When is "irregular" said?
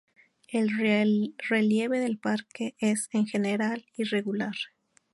3.97-4.55